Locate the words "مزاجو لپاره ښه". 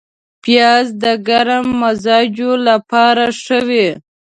1.81-3.59